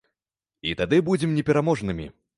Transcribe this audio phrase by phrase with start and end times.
[0.69, 2.13] І тады будзем непераможнымі.